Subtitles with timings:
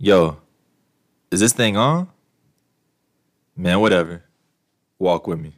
[0.00, 0.36] Yo,
[1.32, 2.06] is this thing on?
[3.56, 4.22] Man, whatever.
[4.96, 5.54] Walk with me.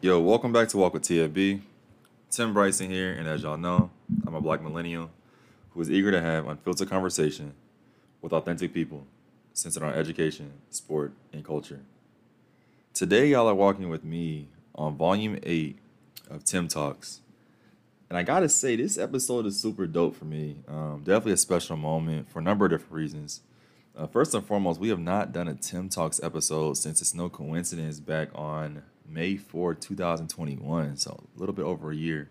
[0.00, 1.60] Yo, welcome back to Walk with TFB.
[2.30, 3.90] Tim Bryson here, and as y'all know,
[4.26, 5.10] I'm a black millennial
[5.72, 7.52] who is eager to have unfiltered conversation
[8.22, 9.06] with authentic people
[9.52, 11.80] centered on education, sport, and culture.
[12.94, 15.78] Today, y'all are walking with me on volume 8
[16.30, 17.20] of Tim Talks.
[18.12, 20.56] And I gotta say, this episode is super dope for me.
[20.68, 23.40] Um, definitely a special moment for a number of different reasons.
[23.96, 27.30] Uh, first and foremost, we have not done a Tim Talks episode since it's no
[27.30, 30.98] coincidence back on May 4, 2021.
[30.98, 32.28] So a little bit over a year.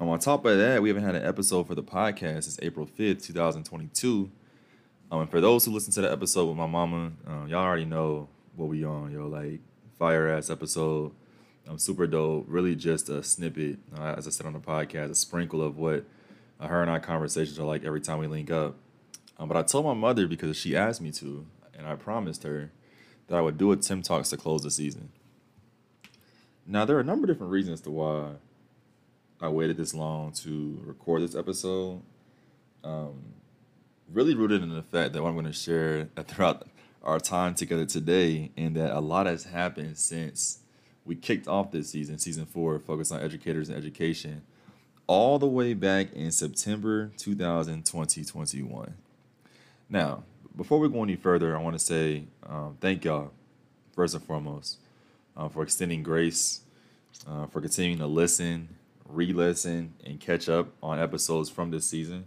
[0.00, 2.84] Um, on top of that, we haven't had an episode for the podcast since April
[2.84, 4.28] 5th, 2022.
[5.12, 7.84] Um, and for those who listen to the episode with my mama, um, y'all already
[7.84, 9.28] know what we on, yo.
[9.28, 9.60] Like,
[10.00, 11.12] fire ass episode
[11.68, 12.44] um, super dope.
[12.48, 16.04] Really, just a snippet, uh, as I said on the podcast, a sprinkle of what
[16.60, 18.76] uh, her and I conversations are like every time we link up.
[19.38, 22.70] Um, but I told my mother because she asked me to, and I promised her
[23.26, 25.10] that I would do a Tim Talks to close the season.
[26.66, 28.32] Now, there are a number of different reasons to why
[29.40, 32.00] I waited this long to record this episode.
[32.82, 33.34] Um,
[34.12, 36.66] really rooted in the fact that what I'm going to share throughout
[37.02, 40.60] our time together today, and that a lot has happened since
[41.04, 44.42] we kicked off this season, season four, focused on educators and education,
[45.06, 48.94] all the way back in September 2021.
[49.90, 50.22] Now,
[50.56, 53.32] before we go any further, I want to say um, thank y'all,
[53.92, 54.78] first and foremost,
[55.36, 56.62] uh, for extending grace,
[57.28, 58.68] uh, for continuing to listen,
[59.06, 62.24] re listen, and catch up on episodes from this season.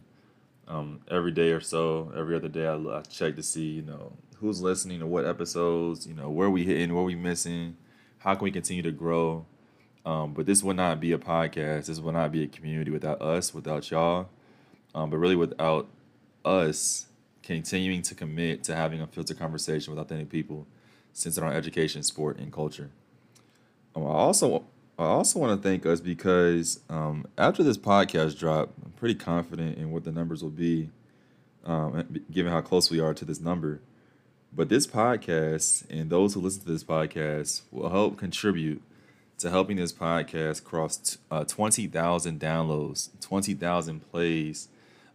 [0.68, 4.12] Um, every day or so, every other day, I, I check to see, you know,
[4.40, 7.78] who's listening to what episodes, you know, where we hitting, where we missing,
[8.20, 9.46] how can we continue to grow?
[10.06, 11.88] Um, but this would not be a podcast.
[11.88, 14.30] This would not be a community without us, without y'all,
[14.96, 15.88] um, but really without
[16.46, 17.08] us
[17.44, 20.68] continuing to commit to having a filtered conversation with authentic people
[21.14, 22.90] centered on education, sport, and culture.
[23.96, 24.66] Um, I also
[25.00, 29.78] I also want to thank us because um, after this podcast drop, I'm pretty confident
[29.78, 30.90] in what the numbers will be,
[31.66, 33.80] um, given how close we are to this number.
[34.58, 38.82] But this podcast and those who listen to this podcast will help contribute
[39.38, 44.70] to helping this podcast cross uh, 20,000 downloads, 20,000 plays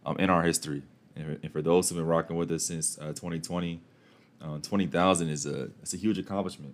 [0.05, 0.83] um, in our history.
[1.17, 3.81] And, and, for those who've been rocking with us since uh, 2020,
[4.41, 6.73] uh, 20,000 is a it's a huge accomplishment.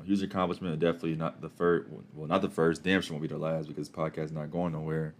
[0.00, 0.78] A huge accomplishment.
[0.78, 1.88] Definitely not the first.
[2.14, 2.84] Well, not the first.
[2.84, 5.14] Damn sure won't be the last because the podcast is not going nowhere.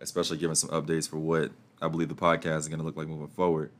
[0.00, 1.50] Especially giving some updates for what
[1.82, 3.70] I believe the podcast is going to look like moving forward.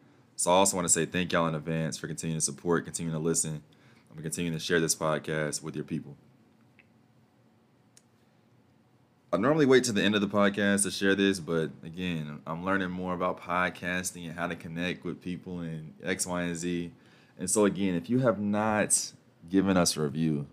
[0.42, 3.16] So I also want to say thank y'all in advance for continuing to support, continuing
[3.16, 3.62] to listen,
[4.10, 6.16] and continuing to share this podcast with your people.
[9.32, 12.64] I normally wait to the end of the podcast to share this, but again, I'm
[12.64, 16.90] learning more about podcasting and how to connect with people and X, Y, and Z.
[17.38, 19.12] And so again, if you have not
[19.48, 20.48] given us a review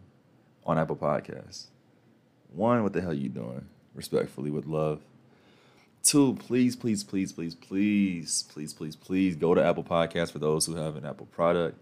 [0.68, 1.66] on Apple Podcasts,
[2.54, 3.66] one, what the hell are you doing?
[3.96, 5.02] Respectfully, with love.
[6.04, 10.66] Two, please, please, please, please, please, please, please, please go to Apple Podcasts for those
[10.66, 11.78] who have an Apple product.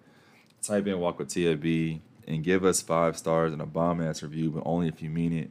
[0.62, 4.50] Type in Walk with TFB and give us five stars and a bomb ass review,
[4.50, 5.50] but only if you mean it.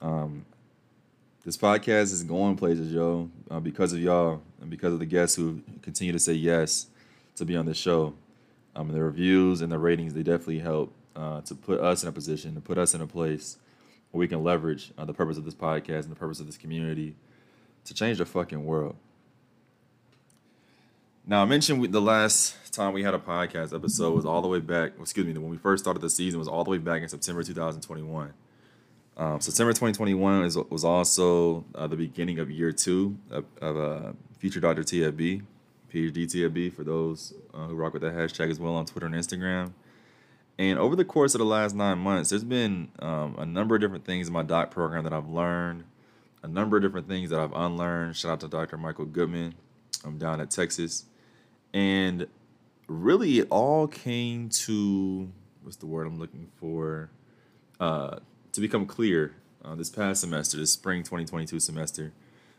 [0.00, 0.44] Um,
[1.44, 5.36] this podcast is going places, yo, uh, because of y'all and because of the guests
[5.36, 6.86] who continue to say yes
[7.36, 8.14] to be on the show.
[8.76, 12.12] Um, the reviews and the ratings, they definitely help uh, to put us in a
[12.12, 13.56] position, to put us in a place
[14.10, 16.56] where we can leverage uh, the purpose of this podcast and the purpose of this
[16.56, 17.16] community
[17.84, 18.96] to change the fucking world.
[21.26, 24.60] Now, I mentioned the last time we had a podcast episode was all the way
[24.60, 27.08] back, excuse me, when we first started the season was all the way back in
[27.08, 28.34] September 2021.
[29.16, 34.12] Um, September 2021 was, was also uh, the beginning of year two of, of uh,
[34.38, 34.82] Future Dr.
[34.82, 35.42] TFB,
[35.92, 39.14] PhD TFB, for those uh, who rock with that hashtag as well on Twitter and
[39.14, 39.72] Instagram.
[40.58, 43.80] And over the course of the last nine months, there's been um, a number of
[43.80, 45.84] different things in my doc program that I've learned
[46.44, 48.16] a number of different things that I've unlearned.
[48.16, 48.76] Shout out to Dr.
[48.76, 49.54] Michael Goodman.
[50.04, 51.06] I'm down at Texas.
[51.72, 52.26] And
[52.86, 55.32] really, it all came to
[55.62, 57.08] what's the word I'm looking for?
[57.80, 58.18] Uh,
[58.52, 59.34] to become clear
[59.64, 62.12] uh, this past semester, this spring 2022 semester,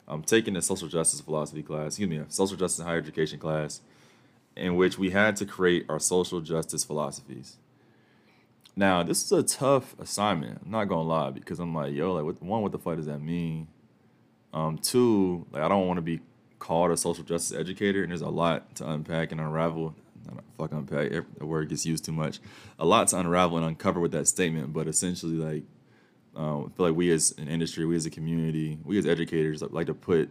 [0.08, 3.82] I'm taking a social justice philosophy class, excuse me, a social justice higher education class,
[4.56, 7.58] in which we had to create our social justice philosophies.
[8.76, 10.62] Now, this is a tough assignment.
[10.66, 13.06] I'm not gonna lie because I'm like, yo, like, what, one, what the fuck does
[13.06, 13.68] that mean?
[14.56, 16.22] Um, two, like I don't want to be
[16.58, 19.94] called a social justice educator, and there's a lot to unpack and unravel.
[20.58, 21.12] Fuck unpack.
[21.12, 22.40] The word gets used too much.
[22.80, 25.64] A lot to unravel and uncover with that statement, but essentially, like
[26.36, 29.62] Um, I feel like we as an industry, we as a community, we as educators
[29.62, 30.30] like to put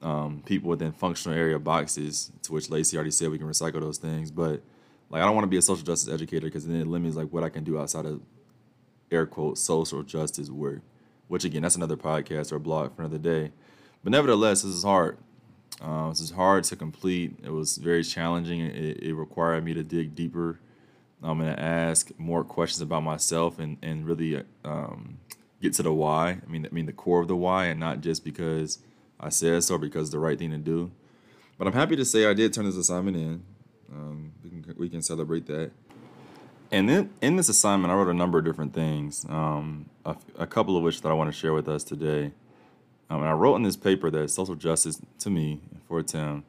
[0.00, 3.98] um, people within functional area boxes, to which Lacey already said we can recycle those
[3.98, 4.30] things.
[4.30, 4.62] But
[5.10, 7.32] like, I don't want to be a social justice educator because then it limits like
[7.32, 8.20] what I can do outside of
[9.10, 10.80] air quote social justice work.
[11.32, 13.52] Which again, that's another podcast or blog for another day.
[14.04, 15.16] But nevertheless, this is hard.
[15.80, 17.38] Uh, this is hard to complete.
[17.42, 18.60] It was very challenging.
[18.60, 20.60] It, it required me to dig deeper.
[21.22, 25.20] I'm going to ask more questions about myself and and really um,
[25.62, 26.36] get to the why.
[26.46, 28.80] I mean, I mean the core of the why, and not just because
[29.18, 30.90] I said so, or because it's the right thing to do.
[31.56, 33.42] But I'm happy to say I did turn this assignment in.
[33.90, 35.70] Um, we can we can celebrate that.
[36.72, 39.26] And then in this assignment, I wrote a number of different things.
[39.28, 42.32] Um, a, a, couple of which that I want to share with us today.
[43.10, 46.44] Um, and I wrote in this paper that social justice, to me, for Tim,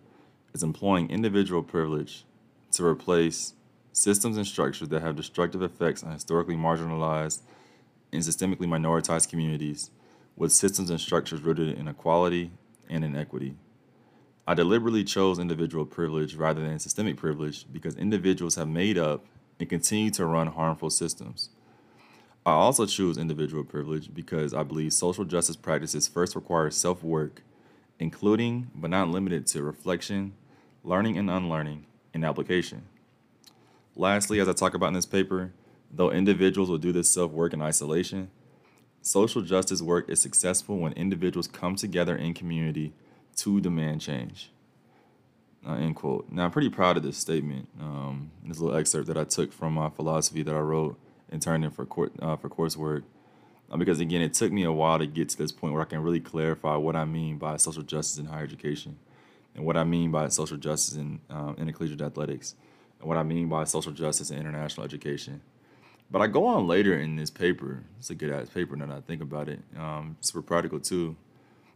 [0.53, 2.23] is employing individual privilege
[2.71, 3.53] to replace
[3.91, 7.41] systems and structures that have destructive effects on historically marginalized
[8.13, 9.91] and systemically minoritized communities
[10.37, 12.49] with systems and structures rooted in equality
[12.89, 13.55] and in equity.
[14.47, 19.25] I deliberately chose individual privilege rather than systemic privilege because individuals have made up
[19.63, 21.49] and continue to run harmful systems.
[22.45, 27.43] I also choose individual privilege because I believe social justice practices first require self work,
[27.97, 30.33] including but not limited to reflection,
[30.83, 32.83] learning and unlearning, and application.
[33.95, 35.53] Lastly, as I talk about in this paper,
[35.89, 38.31] though individuals will do this self work in isolation,
[39.01, 42.91] social justice work is successful when individuals come together in community
[43.37, 44.51] to demand change.
[45.65, 46.29] Uh, end quote.
[46.29, 47.69] Now, I'm pretty proud of this statement.
[47.79, 50.99] Um, this little excerpt that I took from my philosophy that I wrote
[51.29, 53.03] and turned in for court, uh, for coursework.
[53.71, 55.85] Uh, because again, it took me a while to get to this point where I
[55.85, 58.97] can really clarify what I mean by social justice in higher education,
[59.55, 62.55] and what I mean by social justice in um, intercollegiate athletics,
[62.99, 65.41] and what I mean by social justice in international education.
[66.11, 67.83] But I go on later in this paper.
[67.97, 69.59] It's a good ass paper now that I think about it.
[69.77, 71.15] Um, super practical too.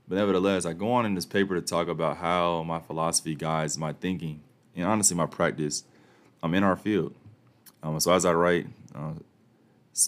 [0.07, 3.77] But nevertheless, I go on in this paper to talk about how my philosophy guides
[3.77, 4.41] my thinking
[4.75, 5.83] and honestly my practice
[6.41, 7.13] I'm in our field.
[7.83, 9.13] Um, so as I write, uh,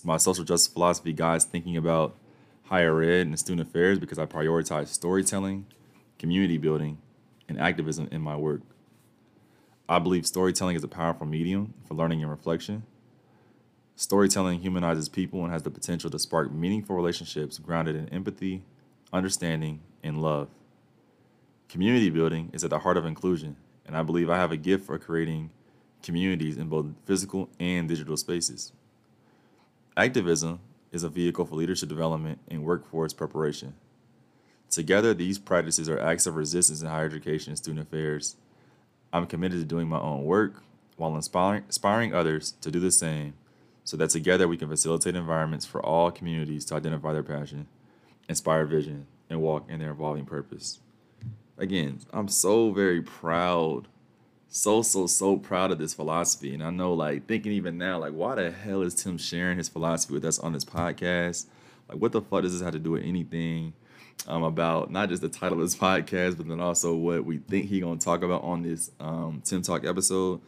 [0.03, 2.15] my social justice philosophy guides thinking about
[2.65, 5.65] higher ed and student affairs because I prioritize storytelling,
[6.19, 6.99] community building,
[7.47, 8.61] and activism in my work.
[9.87, 12.83] I believe storytelling is a powerful medium for learning and reflection.
[13.95, 18.61] Storytelling humanizes people and has the potential to spark meaningful relationships grounded in empathy,
[19.11, 20.49] understanding, and love.
[21.67, 24.85] Community building is at the heart of inclusion, and I believe I have a gift
[24.85, 25.51] for creating
[26.01, 28.71] communities in both physical and digital spaces.
[29.97, 30.59] Activism
[30.91, 33.73] is a vehicle for leadership development and workforce preparation.
[34.69, 38.37] Together, these practices are acts of resistance in higher education and student affairs.
[39.11, 40.63] I'm committed to doing my own work
[40.97, 43.33] while inspiring, inspiring others to do the same
[43.83, 47.67] so that together we can facilitate environments for all communities to identify their passion,
[48.29, 50.79] inspire vision, and walk in their evolving purpose.
[51.57, 53.87] Again, I'm so very proud,
[54.47, 56.53] so, so, so proud of this philosophy.
[56.53, 59.67] And I know, like, thinking even now, like, why the hell is Tim sharing his
[59.67, 61.47] philosophy with us on this podcast?
[61.89, 63.73] Like, what the fuck does this have to do with anything?
[64.27, 67.67] Um, about not just the title of this podcast, but then also what we think
[67.67, 70.41] he gonna talk about on this um, Tim Talk episode.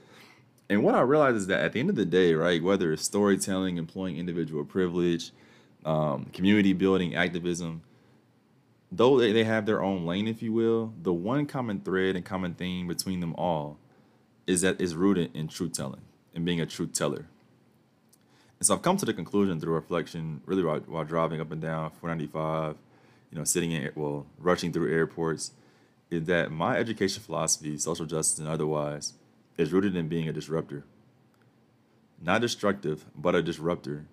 [0.69, 3.04] And what I realize is that at the end of the day, right, whether it's
[3.04, 5.31] storytelling, employing individual privilege,
[5.86, 7.81] um, community building, activism,
[8.92, 12.53] though they, have their own lane, if you will, the one common thread and common
[12.53, 13.77] theme between them all
[14.46, 16.01] is that is rooted in truth telling
[16.36, 17.27] and being a truth teller.
[18.60, 21.62] And so I've come to the conclusion through reflection, really while, while driving up and
[21.62, 22.75] down 495,
[23.32, 25.51] you know, sitting in, well, rushing through airports,
[26.12, 29.13] is that my education philosophy, social justice and otherwise,
[29.58, 30.84] is rooted in being a disruptor.
[32.22, 34.05] Not destructive, but a disruptor.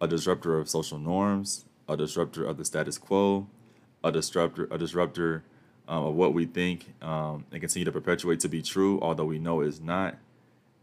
[0.00, 3.46] A disruptor of social norms, a disruptor of the status quo,
[4.02, 5.44] a disruptor, a disruptor
[5.88, 9.38] um, of what we think um, and continue to perpetuate to be true, although we
[9.38, 10.16] know it's not.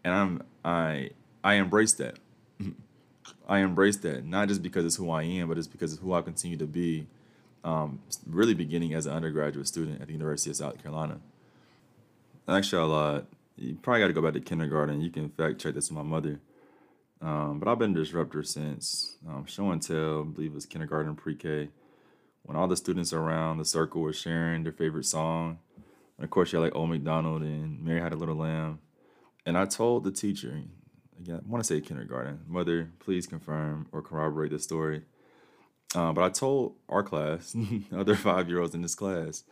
[0.04, 1.12] And I'm I
[1.44, 2.20] I embrace that.
[3.48, 6.14] I embrace that not just because it's who I am, but it's because it's who
[6.14, 7.08] I continue to be.
[7.64, 11.20] Um, really, beginning as an undergraduate student at the University of South Carolina.
[12.48, 13.26] Actually, I lied.
[13.58, 15.02] You probably got to go back to kindergarten.
[15.02, 16.40] You can fact check this with my mother.
[17.22, 20.22] Um, but I've been a disruptor since um, show and tell.
[20.22, 21.70] I believe it was kindergarten, pre-K
[22.48, 25.60] when all the students around the circle were sharing their favorite song.
[26.18, 28.80] And of course, you had like Old McDonald and Mary Had a Little Lamb.
[29.46, 30.62] And I told the teacher,
[31.20, 35.04] again, I want to say kindergarten, mother, please confirm or corroborate the story.
[35.94, 37.54] Uh, but I told our class,
[37.96, 39.44] other five year olds in this class,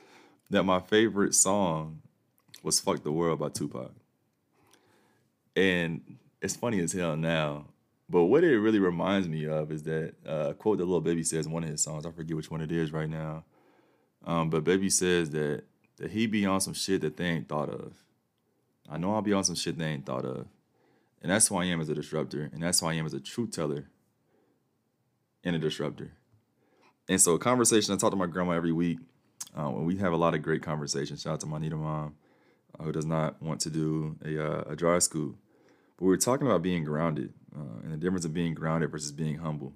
[0.49, 2.01] that my favorite song
[2.63, 3.91] was Fuck the World by Tupac.
[5.53, 7.65] And it's funny as hell now
[8.09, 11.47] but what it really reminds me of is that uh, quote that Lil Baby says
[11.47, 12.05] in one of his songs.
[12.05, 13.43] I forget which one it is right now.
[14.25, 15.63] Um, but Baby says that
[15.97, 17.93] that he be on some shit that they ain't thought of.
[18.89, 20.47] I know I'll be on some shit they ain't thought of.
[21.21, 22.49] And that's who I am as a disruptor.
[22.53, 23.85] And that's who I am as a truth teller
[25.43, 26.11] and a disruptor.
[27.07, 28.99] And so, a conversation, I talk to my grandma every week.
[29.57, 31.21] Uh, and we have a lot of great conversations.
[31.21, 32.15] Shout out to my Nita mom,
[32.77, 35.35] uh, who does not want to do a, uh, a dry school.
[35.97, 39.11] But we were talking about being grounded uh, and the difference of being grounded versus
[39.11, 39.73] being humble.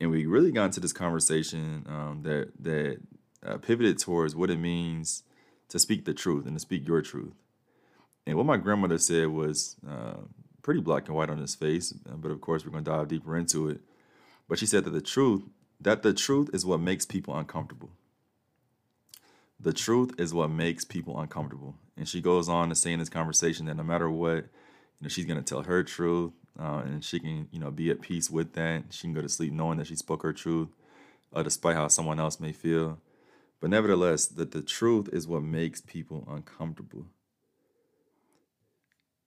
[0.00, 2.98] And we really got into this conversation um, that, that
[3.44, 5.22] uh, pivoted towards what it means
[5.68, 7.34] to speak the truth and to speak your truth.
[8.26, 10.16] And what my grandmother said was uh,
[10.62, 13.36] pretty black and white on his face, but of course we're going to dive deeper
[13.36, 13.80] into it.
[14.48, 15.44] But she said that the truth,
[15.80, 17.90] that the truth is what makes people uncomfortable.
[19.58, 21.76] The truth is what makes people uncomfortable.
[21.96, 24.46] And she goes on to say in this conversation that no matter what,
[25.00, 27.90] you know, she's going to tell her truth, uh, and she can, you know, be
[27.90, 28.84] at peace with that.
[28.90, 30.68] She can go to sleep knowing that she spoke her truth,
[31.32, 32.98] uh, despite how someone else may feel.
[33.60, 37.06] But nevertheless, that the truth is what makes people uncomfortable.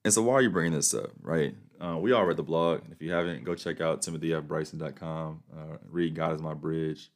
[0.04, 1.56] And so, why are you bringing this up, right?
[1.80, 2.82] Uh, we all read the blog.
[2.92, 7.12] If you haven't, go check out timothyfbryson.com, uh, read God is My Bridge,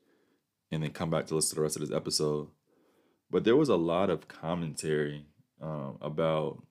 [0.72, 2.50] and then come back to listen to the rest of this episode.
[3.30, 5.26] But there was a lot of commentary
[5.62, 6.62] um, about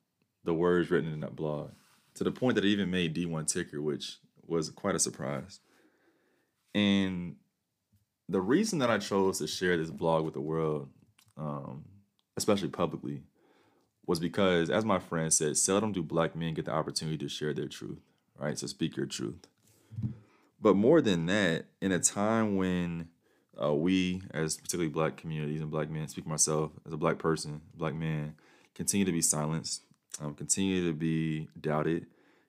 [0.44, 1.70] the words written in that blog
[2.14, 5.61] to the point that it even made D1 Ticker, which was quite a surprise.
[6.75, 7.37] And
[8.28, 10.88] the reason that I chose to share this blog with the world,
[11.37, 11.84] um,
[12.37, 13.22] especially publicly,
[14.06, 17.54] was because, as my friend said, seldom do black men get the opportunity to share
[17.54, 18.00] their truth,
[18.37, 18.56] right?
[18.56, 19.46] To speak your truth.
[20.61, 23.08] But more than that, in a time when
[23.61, 27.61] uh, we, as particularly black communities and black men, speak myself as a black person,
[27.75, 28.34] black man,
[28.75, 29.82] continue to be silenced,
[30.21, 32.07] um, continue to be doubted,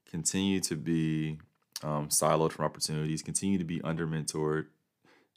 [0.10, 1.40] continue to be
[1.84, 4.66] um, siloed from opportunities, continue to be under mentored,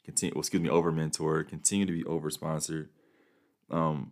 [0.03, 2.89] continue, well, excuse me, over mentored, continue to be over sponsored.
[3.69, 4.11] Um,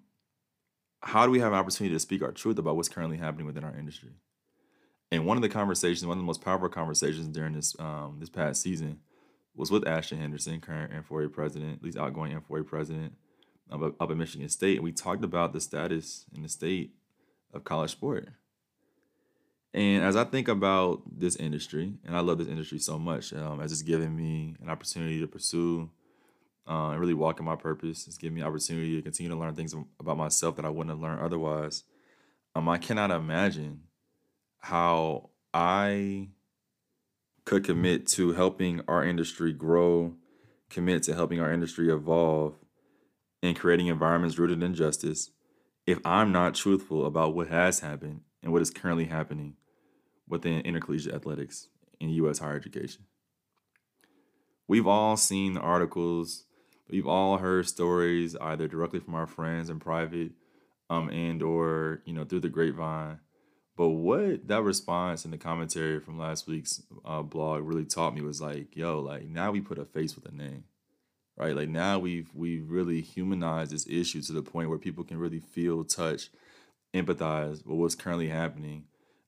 [1.02, 3.64] how do we have an opportunity to speak our truth about what's currently happening within
[3.64, 4.12] our industry?
[5.12, 8.30] And one of the conversations, one of the most powerful conversations during this um, this
[8.30, 9.00] past season,
[9.56, 13.14] was with Ashton Henderson, current N4A president, at least outgoing N4A president
[13.72, 16.92] up at Michigan State, and we talked about the status in the state
[17.56, 18.30] of college sport.
[19.74, 23.60] And as I think about this industry, and I love this industry so much, um,
[23.60, 25.90] as it's given me an opportunity to pursue
[26.68, 28.08] uh, and really walk in my purpose.
[28.08, 30.90] It's given me an opportunity to continue to learn things about myself that I wouldn't
[30.90, 31.84] have learned otherwise.
[32.56, 33.82] Um, I cannot imagine
[34.60, 36.30] how I
[37.44, 40.16] could commit to helping our industry grow,
[40.70, 42.56] commit to helping our industry evolve,
[43.44, 45.32] and creating environments rooted in justice
[45.86, 49.56] if I'm not truthful about what has happened and what is currently happening
[50.28, 51.68] within intercollegiate athletics
[52.00, 52.40] in U.S.
[52.40, 53.06] higher education.
[54.68, 56.46] We've all seen the articles,
[56.90, 60.32] we've all heard stories either directly from our friends in private,
[60.90, 63.20] um, and or you know through the grapevine.
[63.78, 68.22] But what that response and the commentary from last week's uh, blog really taught me
[68.22, 70.64] was like, yo, like now we put a face with a name,
[71.38, 71.56] right?
[71.56, 75.40] Like now we've we've really humanized this issue to the point where people can really
[75.40, 76.30] feel, touch,
[76.94, 78.86] empathize with what's currently happening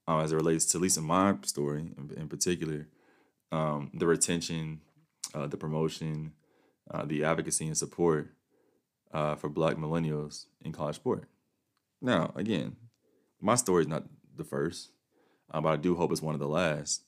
[0.08, 2.88] um, as it relates to at least in my story in, in particular,
[3.52, 4.82] um, the retention,
[5.34, 6.34] uh, the promotion,
[6.90, 8.30] uh, the advocacy and support
[9.14, 11.26] uh, for Black millennials in college sport.
[12.02, 12.78] Now, again,
[13.42, 14.04] my story is not
[14.36, 14.92] the first,
[15.52, 17.04] uh, but I do hope it's one of the last.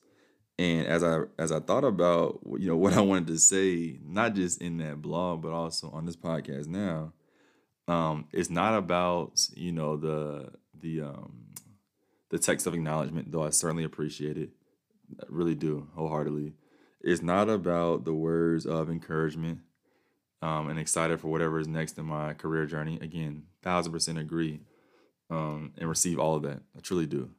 [0.60, 4.34] And as I as I thought about you know what I wanted to say, not
[4.34, 7.14] just in that blog, but also on this podcast now,
[7.88, 11.46] um, it's not about you know the the um,
[12.28, 14.50] the text of acknowledgement, though I certainly appreciate it.
[15.18, 16.52] I really do, wholeheartedly.
[17.00, 19.60] It's not about the words of encouragement
[20.42, 22.98] um, and excited for whatever is next in my career journey.
[23.00, 24.60] Again, thousand percent agree
[25.30, 26.60] um, and receive all of that.
[26.76, 27.30] I truly do.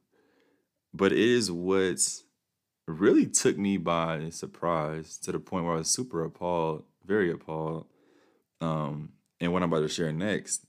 [0.91, 2.01] But it is what
[2.88, 7.85] really took me by surprise to the point where I was super appalled, very appalled,
[8.59, 9.09] um,
[9.39, 10.65] and what I'm about to share next,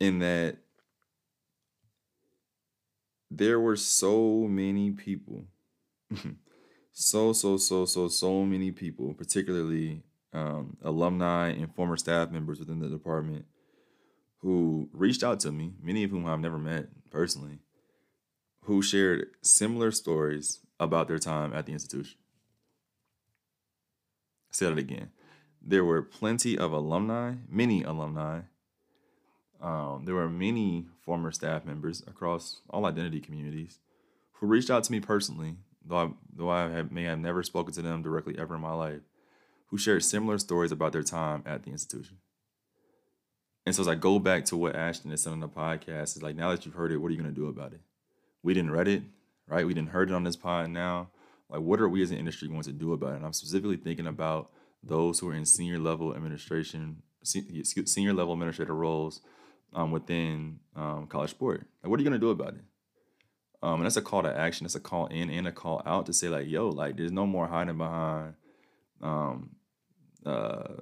[0.00, 0.58] in that
[3.30, 5.46] there were so many people,
[6.92, 10.02] so, so, so, so, so many people, particularly
[10.32, 13.46] um, alumni and former staff members within the department
[14.38, 17.58] who reached out to me, many of whom I've never met personally,
[18.62, 22.18] who shared similar stories about their time at the institution.
[24.50, 25.10] I said it again.
[25.60, 28.42] There were plenty of alumni, many alumni,
[29.60, 33.78] um, there were many former staff members across all identity communities
[34.34, 35.56] who reached out to me personally
[35.86, 38.72] though I, though I have, may have never spoken to them directly ever in my
[38.72, 39.02] life,
[39.68, 42.18] who shared similar stories about their time at the institution.
[43.64, 46.22] And so as I go back to what Ashton is said on the podcast, it's
[46.22, 47.80] like now that you've heard it, what are you going to do about it?
[48.42, 49.02] We didn't read it,
[49.48, 49.66] right?
[49.66, 51.10] We didn't heard it on this pod now.
[51.48, 53.16] Like, what are we as an industry going to do about it?
[53.16, 54.50] And I'm specifically thinking about
[54.82, 59.20] those who are in senior level administration, senior level administrator roles
[59.74, 61.66] um, within um, college sport.
[61.82, 62.64] Like, what are you going to do about it?
[63.62, 64.64] Um, and that's a call to action.
[64.64, 67.26] That's a call in and a call out to say like, yo, like, there's no
[67.26, 68.34] more hiding behind.
[69.00, 69.56] Um,
[70.24, 70.74] uh,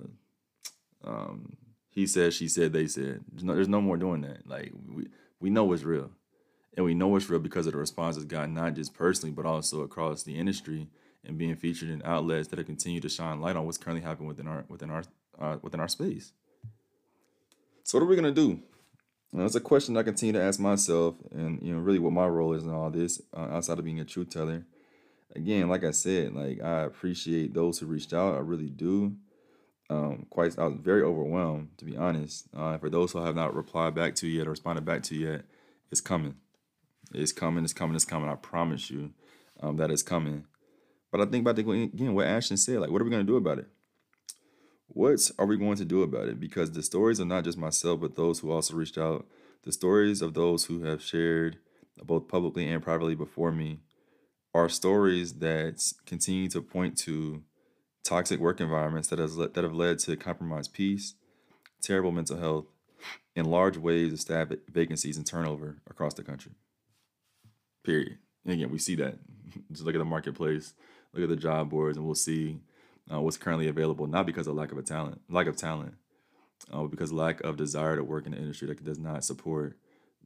[1.04, 1.56] um,
[1.90, 3.20] he said, she said, they said.
[3.30, 4.46] There's no, there's no more doing that.
[4.48, 5.06] Like, we
[5.40, 6.10] we know it's real,
[6.76, 9.46] and we know it's real because of the response it's gotten not just personally, but
[9.46, 10.88] also across the industry
[11.24, 14.28] and being featured in outlets that have continued to shine light on what's currently happening
[14.28, 15.04] within our within our
[15.40, 16.32] uh, within our space.
[17.82, 18.60] So what are we gonna do?
[19.32, 22.52] that's a question I continue to ask myself, and you know, really what my role
[22.52, 24.64] is in all this, uh, outside of being a truth teller.
[25.34, 28.36] Again, like I said, like I appreciate those who reached out.
[28.36, 29.16] I really do.
[29.90, 32.46] Um, quite, I was very overwhelmed to be honest.
[32.56, 35.42] Uh, for those who have not replied back to yet or responded back to yet,
[35.90, 36.36] it's coming.
[37.14, 37.64] It's coming.
[37.64, 37.96] It's coming.
[37.96, 38.28] It's coming.
[38.28, 39.12] I promise you
[39.60, 40.44] um, that it's coming.
[41.10, 42.80] But I think about the, again what Ashton said.
[42.80, 43.68] Like, what are we going to do about it?
[44.88, 46.38] What are we going to do about it?
[46.38, 49.26] Because the stories are not just myself, but those who also reached out.
[49.62, 51.58] The stories of those who have shared,
[52.02, 53.80] both publicly and privately before me,
[54.52, 57.42] are stories that continue to point to
[58.04, 61.14] toxic work environments that has that have led to compromised peace,
[61.80, 62.66] terrible mental health,
[63.34, 66.52] and large waves of staff vacancies and turnover across the country.
[67.84, 68.18] Period.
[68.44, 69.18] And again, we see that.
[69.70, 70.74] Just look at the marketplace,
[71.12, 72.60] look at the job boards, and we'll see
[73.12, 74.06] uh, what's currently available.
[74.06, 75.94] Not because of lack of a talent, lack of talent,
[76.72, 79.76] uh, because lack of desire to work in an industry that does not support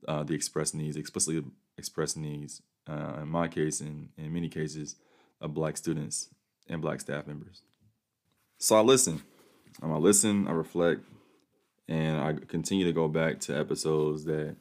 [0.06, 1.44] uh, the express needs, explicitly
[1.76, 2.62] express needs.
[2.86, 4.96] Uh, in my case, and in many cases,
[5.40, 6.28] of Black students
[6.68, 7.62] and Black staff members.
[8.58, 9.22] So I listen.
[9.82, 10.48] Um, I listen.
[10.48, 11.02] I reflect,
[11.86, 14.56] and I continue to go back to episodes that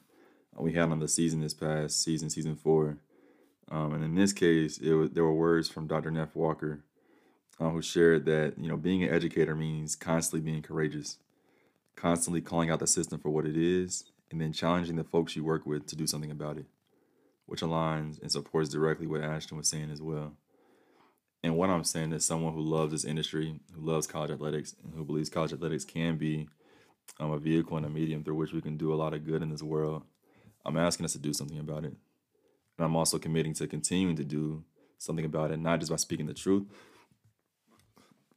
[0.60, 2.98] we had on the season this past season, season four.
[3.70, 6.10] Um, and in this case, it was, there were words from Dr.
[6.10, 6.80] Neff Walker,
[7.60, 11.18] uh, who shared that you know being an educator means constantly being courageous,
[11.96, 15.44] constantly calling out the system for what it is, and then challenging the folks you
[15.44, 16.66] work with to do something about it,
[17.46, 20.32] which aligns and supports directly what Ashton was saying as well.
[21.42, 24.94] And what I'm saying is someone who loves this industry, who loves college athletics, and
[24.94, 26.48] who believes college athletics can be
[27.20, 29.42] um, a vehicle and a medium through which we can do a lot of good
[29.42, 30.02] in this world.
[30.64, 31.94] I'm asking us to do something about it.
[32.76, 34.64] And I'm also committing to continuing to do
[34.98, 36.64] something about it, not just by speaking the truth,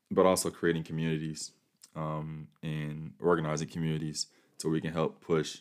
[0.09, 1.51] but also creating communities
[1.95, 5.59] um, and organizing communities so we can help push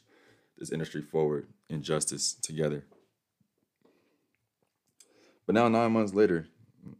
[0.58, 2.84] this industry forward in justice together.
[5.46, 6.46] But now, nine months later,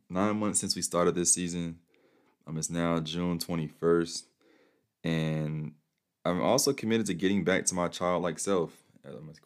[0.08, 1.78] nine months since we started this season,
[2.46, 4.24] um, it's now June 21st,
[5.04, 5.72] and
[6.24, 8.72] I'm also committed to getting back to my childlike self,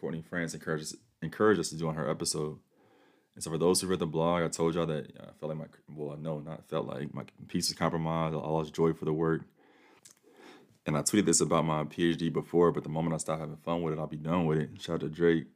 [0.00, 2.58] Courtney France encouraged, encouraged us to do on her episode.
[3.34, 5.58] And so for those who read the blog, I told y'all that I felt like
[5.58, 8.34] my well, no, not felt like my piece was compromised.
[8.34, 9.42] I lost joy for the work.
[10.86, 13.82] And I tweeted this about my PhD before, but the moment I stopped having fun
[13.82, 14.70] with it, I'll be done with it.
[14.80, 15.46] Shout out to Drake.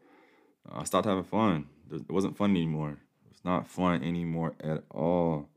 [0.68, 1.66] Uh, I stopped having fun.
[1.92, 2.98] It wasn't fun anymore.
[3.30, 5.50] It's not fun anymore at all.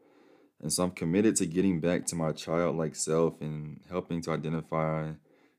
[0.62, 5.12] And so I'm committed to getting back to my childlike self and helping to identify,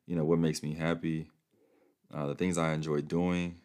[0.07, 1.31] you know, what makes me happy,
[2.12, 3.57] uh, the things I enjoy doing,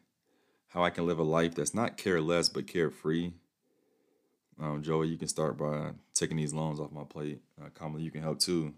[0.70, 3.32] how I can live a life that's not careless but carefree.
[4.60, 7.42] Um, Joey, you can start by taking these loans off my plate.
[7.62, 8.74] Uh, Kamala, you can help too.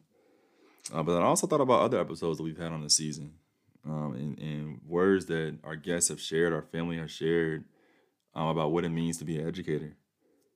[0.94, 3.34] Uh, but I also thought about other episodes that we've had on the season
[3.86, 7.64] um, and, and words that our guests have shared, our family has shared
[8.36, 9.96] um, about what it means to be an educator.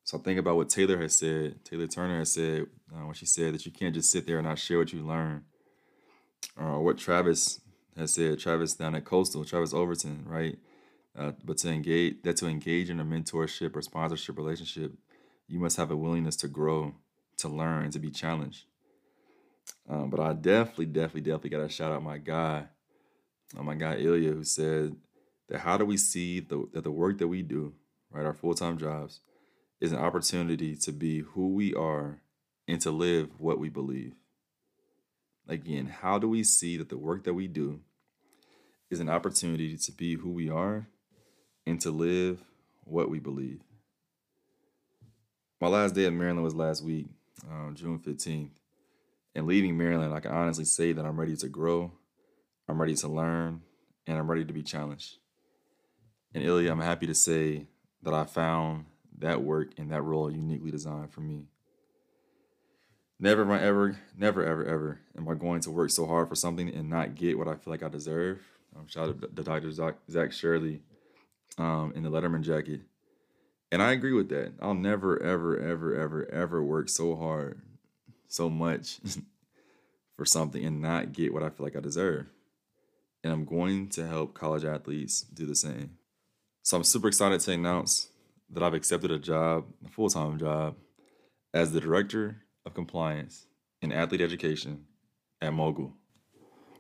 [0.04, 1.64] So I think about what Taylor has said.
[1.64, 4.48] Taylor Turner has said uh, when she said that you can't just sit there and
[4.48, 5.46] not share what you learn.
[6.58, 7.62] Or what Travis
[7.98, 10.58] has said, Travis down at Coastal, Travis Overton, right?
[11.18, 14.94] Uh, but to engage that to engage in a mentorship or sponsorship relationship,
[15.48, 16.96] you must have a willingness to grow,
[17.38, 18.66] to learn, to be challenged.
[19.88, 22.66] Um, but I definitely, definitely, definitely got to shout out my guy,
[23.58, 24.96] uh, my guy Ilya, who said
[25.50, 27.74] that how do we see the, that the work that we do,
[28.12, 29.20] right, our full time jobs,
[29.80, 32.22] is an opportunity to be who we are
[32.68, 34.14] and to live what we believe.
[35.48, 37.82] Again, how do we see that the work that we do
[38.90, 40.88] is an opportunity to be who we are
[41.66, 42.44] and to live
[42.86, 43.62] what we believe?
[45.60, 47.08] My last day at Maryland was last week,
[47.50, 48.50] um, June 15th.
[49.36, 51.92] And leaving Maryland, I can honestly say that I'm ready to grow,
[52.68, 53.62] I'm ready to learn,
[54.06, 55.18] and I'm ready to be challenged.
[56.34, 57.68] And Ilya, I'm happy to say
[58.04, 58.86] that I found
[59.20, 61.48] that work and that role uniquely designed for me.
[63.24, 66.90] Never ever, never, ever, ever am I going to work so hard for something and
[66.90, 68.42] not get what I feel like I deserve.
[68.76, 69.72] Um, shout out to Dr.
[69.72, 70.82] Zach, Zach Shirley
[71.58, 72.82] um, in the Letterman jacket.
[73.72, 74.52] And I agree with that.
[74.62, 77.62] I'll never, ever, ever, ever, ever work so hard,
[78.28, 79.00] so much
[80.18, 82.26] for something and not get what I feel like I deserve.
[83.24, 85.92] And I'm going to help college athletes do the same.
[86.62, 88.10] So I'm super excited to announce
[88.50, 90.76] that I've accepted a job, a full time job,
[91.54, 93.46] as the Director of Compliance
[93.82, 94.86] in Athlete Education
[95.42, 95.94] at Mogul.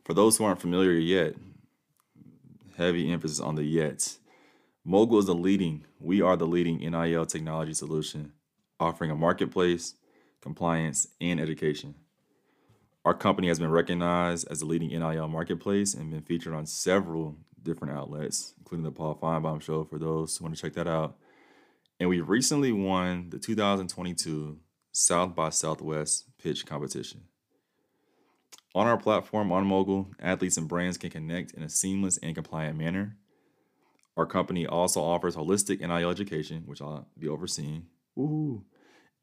[0.04, 1.36] For those who aren't familiar yet,
[2.78, 4.18] heavy emphasis on the yet.
[4.86, 8.34] Mogul is the leading, we are the leading NIL technology solution,
[8.80, 9.96] offering a marketplace,
[10.42, 11.96] compliance, and education.
[13.06, 17.38] Our company has been recognized as the leading NIL marketplace and been featured on several
[17.62, 21.16] different outlets, including the Paul Finebaum Show for those who want to check that out.
[22.00, 24.58] And we recently won the 2022
[24.94, 27.22] South by Southwest pitch competition.
[28.76, 32.78] On our platform on Mogul, athletes and brands can connect in a seamless and compliant
[32.78, 33.18] manner.
[34.16, 38.66] Our company also offers holistic NIL education, which I'll be overseeing, Woo.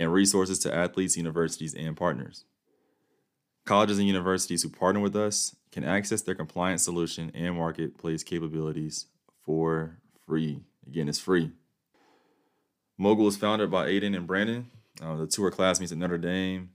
[0.01, 2.45] and resources to athletes, universities, and partners.
[3.65, 9.07] Colleges and universities who partner with us can access their compliance solution and marketplace capabilities
[9.45, 10.63] for free.
[10.85, 11.53] Again, it's free.
[12.99, 14.69] Mogul is founded by Aiden and Brandon.
[15.03, 16.71] Uh, the two are classmates at Notre Dame.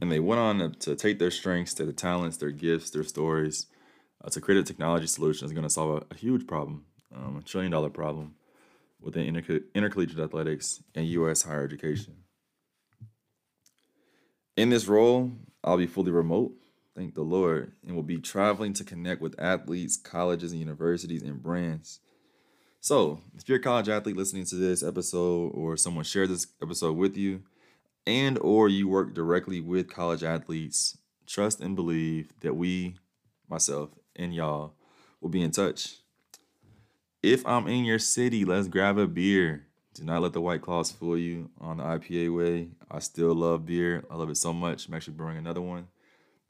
[0.00, 3.66] And they went on to take their strengths, their talents, their gifts, their stories
[4.24, 7.36] uh, to create a technology solution that's going to solve a, a huge problem, um,
[7.38, 8.34] a trillion dollar problem
[9.00, 9.26] within
[9.74, 11.42] intercollegiate athletics and U.S.
[11.42, 12.16] higher education.
[14.56, 16.52] In this role, I'll be fully remote,
[16.96, 21.42] thank the Lord, and will be traveling to connect with athletes, colleges, and universities and
[21.42, 22.00] brands.
[22.84, 26.98] So, if you're a college athlete listening to this episode or someone shared this episode
[26.98, 27.42] with you,
[28.06, 32.96] and or you work directly with college athletes, trust and believe that we,
[33.48, 34.74] myself, and y'all
[35.22, 35.94] will be in touch.
[37.22, 39.64] If I'm in your city, let's grab a beer.
[39.94, 42.68] Do not let the White Claws fool you on the IPA way.
[42.90, 44.04] I still love beer.
[44.10, 44.88] I love it so much.
[44.88, 45.88] I'm actually brewing another one.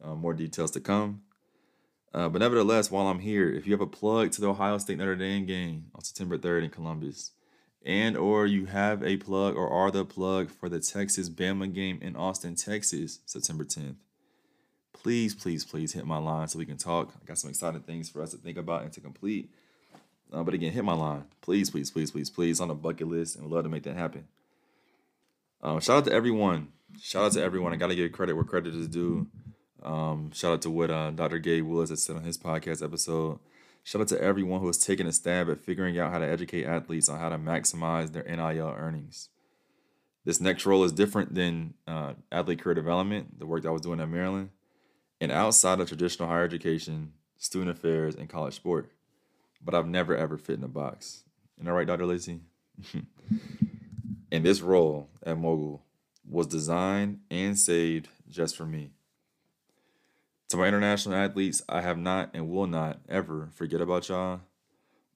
[0.03, 1.23] Uh, more details to come.
[2.15, 4.99] Uh, but nevertheless, while I'm here, if you have a plug to the Ohio State
[4.99, 7.33] Notre Dame game on September 3rd in Columbus,
[7.85, 11.99] and or you have a plug or are the plug for the Texas Bama game
[12.01, 13.97] in Austin, Texas, September 10th,
[14.93, 17.13] please, please, please hit my line so we can talk.
[17.21, 19.51] I got some exciting things for us to think about and to complete.
[20.33, 21.25] Uh, but again, hit my line.
[21.43, 23.97] Please, please, please, please, please on the bucket list and we'd love to make that
[23.97, 24.29] happen.
[25.63, 26.69] Um, shout out to everyone.
[27.03, 27.73] Shout out to everyone.
[27.73, 29.27] I got to give credit where credit is due.
[29.85, 31.39] Um, shout out to what uh, Dr.
[31.39, 33.39] Gabe Willis has said on his podcast episode.
[33.83, 36.65] Shout out to everyone who has taken a stab at figuring out how to educate
[36.65, 39.29] athletes on how to maximize their NIL earnings.
[40.25, 43.83] This next role is different than uh, athlete career development, the work that I was
[43.83, 44.49] doing at Maryland,
[45.21, 48.91] and outside of traditional higher education, student affairs, and college sport.
[49.63, 51.25] But I've never ever fit in a box.
[51.61, 52.07] Am I right, Dr.
[52.07, 52.41] Lacey?
[54.33, 55.83] and this role at Mogul
[56.27, 58.94] was designed and saved just for me.
[60.55, 64.39] To my international athletes, I have not and will not ever forget about y'all.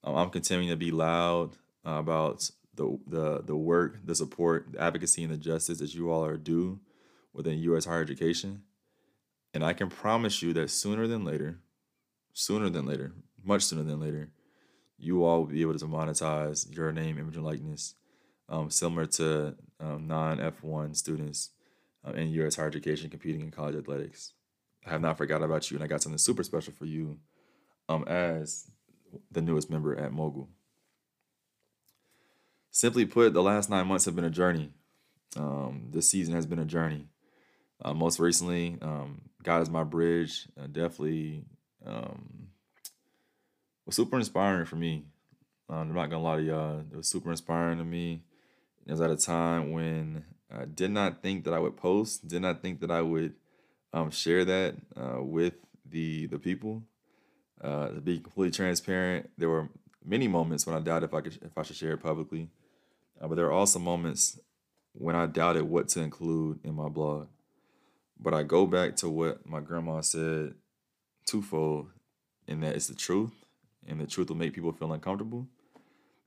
[0.02, 5.22] Um, I'm continuing to be loud about the, the the work, the support, the advocacy,
[5.22, 6.80] and the justice that you all are due
[7.32, 7.84] within U.S.
[7.84, 8.62] higher education.
[9.54, 11.60] And I can promise you that sooner than later,
[12.32, 13.12] sooner than later,
[13.44, 14.30] much sooner than later,
[14.98, 17.94] you all will be able to monetize your name, image, and likeness,
[18.48, 21.50] um, similar to um, non F1 students
[22.04, 22.56] uh, in U.S.
[22.56, 24.32] higher education competing in college athletics.
[24.88, 27.18] Have not forgot about you, and I got something super special for you
[27.88, 28.70] um, as
[29.30, 30.48] the newest member at Mogul.
[32.70, 34.70] Simply put, the last nine months have been a journey.
[35.36, 37.08] Um, this season has been a journey.
[37.82, 40.48] Uh, most recently, um, God is my bridge.
[40.60, 41.44] Uh, definitely
[41.86, 42.48] um,
[43.86, 45.04] was super inspiring for me.
[45.70, 48.22] Uh, I'm not gonna lie to y'all; it was super inspiring to me.
[48.86, 52.42] It was at a time when I did not think that I would post, did
[52.42, 53.34] not think that I would
[53.92, 55.54] um, share that uh, with
[55.88, 56.82] the the people.
[57.60, 59.68] Uh, to be completely transparent, there were
[60.04, 62.50] many moments when I doubted if I could if I should share it publicly,
[63.20, 64.38] uh, but there are also moments
[64.92, 67.26] when I doubted what to include in my blog.
[68.20, 70.54] But I go back to what my grandma said
[71.24, 71.90] twofold,
[72.46, 73.32] in that it's the truth,
[73.86, 75.46] and the truth will make people feel uncomfortable.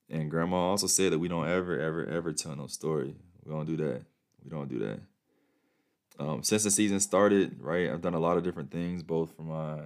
[0.09, 3.15] And grandma also said that we don't ever, ever, ever tell no story.
[3.43, 4.01] We don't do that.
[4.43, 4.99] We don't do that.
[6.21, 9.41] Um, since the season started, right, I've done a lot of different things, both for
[9.41, 9.79] my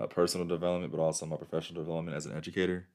[0.00, 2.86] uh, personal development, but also my professional development as an educator.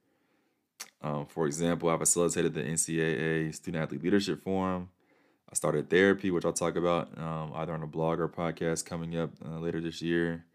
[1.01, 4.89] Um, for example, I facilitated the NCAA Student Athlete Leadership Forum.
[5.51, 9.17] I started therapy, which I'll talk about um, either on a blog or podcast coming
[9.17, 10.45] up uh, later this year.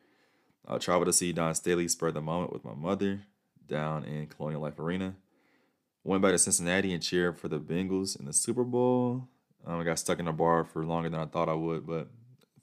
[0.67, 3.21] I traveled to see Dawn Staley spur the moment with my mother
[3.69, 5.17] down in Colonial Life Arena.
[6.03, 9.29] Went back to Cincinnati and cheered for the Bengals in the Super Bowl.
[9.67, 12.09] Um, I got stuck in a bar for longer than I thought I would, but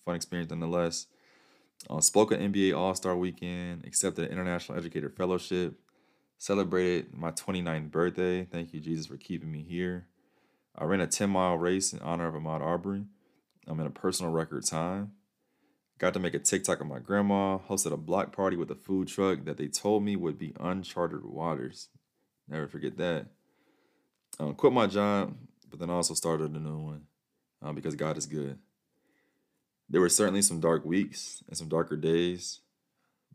[0.06, 1.08] fun experience nonetheless.
[1.89, 5.80] Uh, spoke at NBA All Star Weekend, accepted an International Educator Fellowship,
[6.38, 8.46] celebrated my 29th birthday.
[8.46, 10.08] Thank you, Jesus, for keeping me here.
[10.78, 13.06] I ran a 10 mile race in honor of Ahmaud Arbery.
[13.68, 15.12] I'm in a personal record time.
[16.00, 19.08] Got to make a TikTok of my grandma, hosted a block party with a food
[19.08, 21.89] truck that they told me would be uncharted waters.
[22.48, 23.28] Never forget that.
[24.39, 25.36] Um, quit my job,
[25.74, 27.08] but then I also started a new one
[27.64, 28.60] um, because God is good.
[29.90, 32.60] There were certainly some dark weeks and some darker days,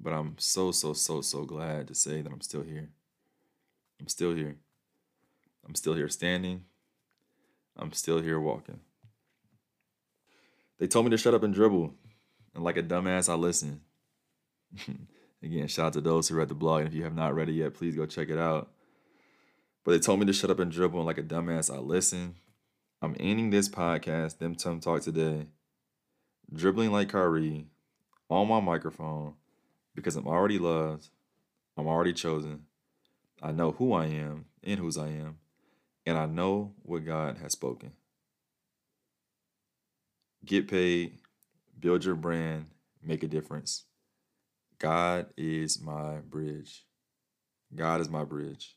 [0.00, 2.90] but I'm so, so, so, so glad to say that I'm still here.
[4.00, 4.54] I'm still here.
[5.66, 6.62] I'm still here standing.
[7.76, 8.78] I'm still here walking.
[10.78, 11.92] They told me to shut up and dribble.
[12.54, 13.80] And like a dumbass, I listened.
[15.42, 16.82] Again, shout out to those who read the blog.
[16.82, 18.70] And if you have not read it yet, please go check it out.
[19.88, 20.98] But they told me to shut up and dribble.
[20.98, 22.34] And like a dumbass, I listened.
[23.00, 25.46] I'm ending this podcast, Them Tum Talk today,
[26.52, 27.68] dribbling like Kyrie
[28.28, 29.32] on my microphone
[29.94, 31.08] because I'm already loved.
[31.78, 32.64] I'm already chosen.
[33.40, 35.38] I know who I am and whose I am.
[36.04, 37.92] And I know what God has spoken.
[40.44, 41.14] Get paid,
[41.80, 42.66] build your brand,
[43.02, 43.84] make a difference.
[44.78, 46.84] God is my bridge.
[47.74, 48.74] God is my bridge.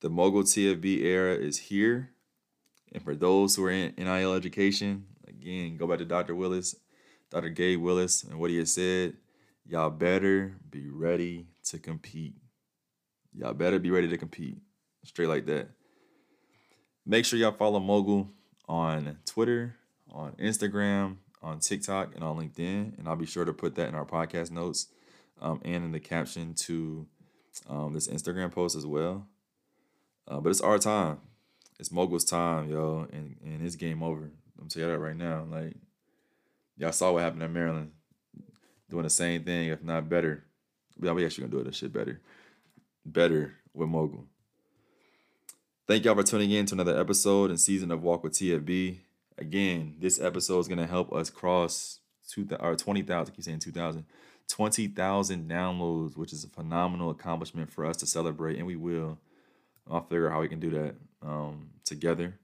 [0.00, 2.10] The Mogul TFB era is here.
[2.92, 6.34] And for those who are in NIL education, again, go back to Dr.
[6.34, 6.74] Willis,
[7.30, 7.50] Dr.
[7.50, 9.14] Gabe Willis, and what he has said.
[9.66, 12.34] Y'all better be ready to compete.
[13.32, 14.58] Y'all better be ready to compete.
[15.04, 15.68] Straight like that.
[17.06, 18.30] Make sure y'all follow Mogul
[18.68, 19.76] on Twitter,
[20.10, 22.98] on Instagram, on TikTok, and on LinkedIn.
[22.98, 24.88] And I'll be sure to put that in our podcast notes
[25.40, 27.06] um, and in the caption to
[27.68, 29.26] um, this Instagram post as well.
[30.30, 31.18] Uh, but it's our time.
[31.80, 34.30] It's Mogul's time, yo, and, and it's game over.
[34.60, 35.44] I'm tell you that right now.
[35.50, 35.74] Like,
[36.76, 37.90] y'all saw what happened in Maryland.
[38.88, 40.44] Doing the same thing, if not better.
[40.98, 41.64] We actually gonna do it.
[41.64, 42.20] this shit better.
[43.04, 44.26] Better with Mogul.
[45.86, 48.98] Thank y'all for tuning in to another episode and season of Walk with TFB.
[49.38, 53.34] Again, this episode is gonna help us cross two or twenty thousand.
[53.34, 54.04] Keep saying two thousand.
[54.48, 59.16] 20,000 downloads, which is a phenomenal accomplishment for us to celebrate, and we will.
[59.88, 62.38] I'll figure out how we can do that um, together.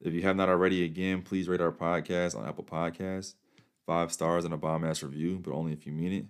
[0.00, 3.34] If you have not already, again, please rate our podcast on Apple Podcasts.
[3.86, 6.24] Five stars and a bomb ass review, but only if you mean it.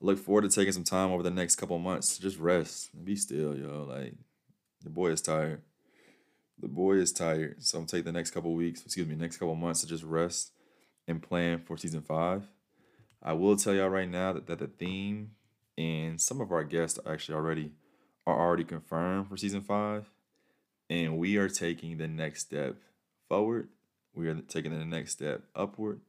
[0.00, 2.90] I look forward to taking some time over the next couple months to just rest
[2.94, 3.86] and be still, yo.
[3.88, 4.14] Like,
[4.82, 5.62] the boy is tired.
[6.58, 7.62] The boy is tired.
[7.62, 10.52] So I'm take the next couple weeks, excuse me, next couple months to just rest
[11.08, 12.48] and plan for season five.
[13.22, 15.32] I will tell y'all right now that, that the theme
[15.76, 17.72] and some of our guests are actually already
[18.26, 20.10] are already confirmed for season five.
[20.88, 22.76] And we are taking the next step
[23.28, 23.68] forward.
[24.14, 26.00] We are taking the next step upward.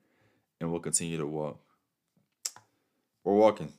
[0.60, 1.60] And we'll continue to walk.
[3.23, 3.73] We're walking.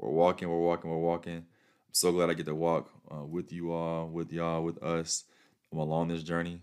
[0.00, 1.36] We're walking, we're walking, we're walking.
[1.36, 5.24] I'm so glad I get to walk uh, with you all, with y'all, with us.
[5.70, 6.62] I'm along this journey.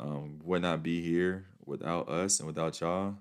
[0.00, 3.16] Um, would not be here without us and without y'all.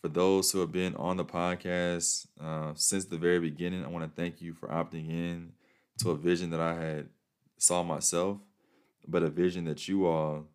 [0.00, 4.04] For those who have been on the podcast uh, since the very beginning, I want
[4.04, 5.52] to thank you for opting in
[6.00, 7.08] to a vision that I had
[7.58, 8.38] saw myself,
[9.06, 10.46] but a vision that you all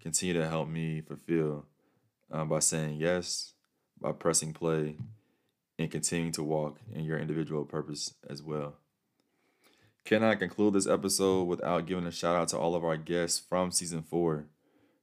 [0.00, 1.66] continue to help me fulfill
[2.30, 3.52] uh, by saying yes,
[4.00, 4.96] by pressing play,
[5.78, 8.74] and continuing to walk in your individual purpose as well.
[10.04, 13.70] Cannot conclude this episode without giving a shout out to all of our guests from
[13.70, 14.46] season four.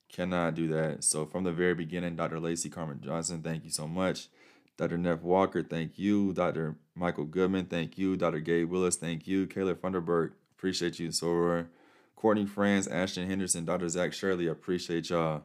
[0.09, 1.03] Cannot do that.
[1.03, 2.39] So, from the very beginning, Dr.
[2.39, 4.29] Lacey Carmen Johnson, thank you so much.
[4.77, 4.97] Dr.
[4.97, 6.33] Neff Walker, thank you.
[6.33, 6.75] Dr.
[6.95, 8.17] Michael Goodman, thank you.
[8.17, 8.39] Dr.
[8.39, 9.47] Gabe Willis, thank you.
[9.47, 11.09] Kayla Funderburg, appreciate you.
[11.09, 11.67] Soror.
[12.15, 13.87] Courtney Franz, Ashton Henderson, Dr.
[13.87, 15.43] Zach Shirley, appreciate y'all.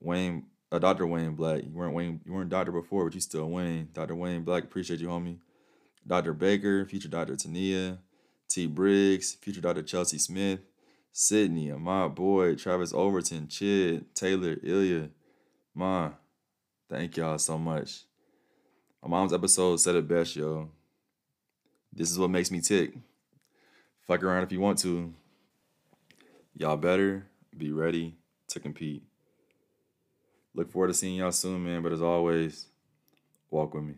[0.00, 1.06] Wayne, uh, Dr.
[1.06, 3.88] Wayne Black, you weren't Wayne, you weren't doctor before, but you still Wayne.
[3.92, 4.14] Dr.
[4.14, 5.38] Wayne Black, appreciate you, homie.
[6.06, 6.34] Dr.
[6.34, 7.36] Baker, future Dr.
[7.36, 7.98] Tania,
[8.48, 8.66] T.
[8.66, 9.82] Briggs, future Dr.
[9.82, 10.60] Chelsea Smith,
[11.12, 15.08] Sydney, my boy, Travis Overton, Chid, Taylor, Ilya,
[15.74, 16.10] Ma.
[16.88, 18.04] Thank y'all so much.
[19.04, 20.70] My mom's episode said it best, yo.
[21.92, 22.94] This is what makes me tick.
[24.06, 25.12] Fuck around if you want to.
[26.56, 28.14] Y'all better be ready
[28.48, 29.02] to compete.
[30.54, 31.82] Look forward to seeing y'all soon, man.
[31.82, 32.64] But as always,
[33.50, 33.94] walk with me.